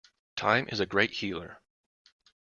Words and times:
Time 0.35 0.65
is 0.69 0.79
a 0.79 0.87
great 0.87 1.11
healer. 1.11 1.61